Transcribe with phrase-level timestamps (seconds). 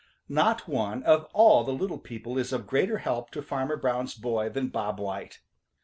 [0.29, 4.49] Not one of all the little people is of greater help to Farmer Brown's boy
[4.49, 5.41] than Bob White.